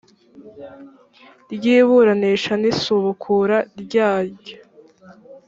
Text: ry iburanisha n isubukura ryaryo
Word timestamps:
ry 1.53 1.65
iburanisha 1.77 2.53
n 2.61 2.63
isubukura 2.71 3.57
ryaryo 3.81 4.57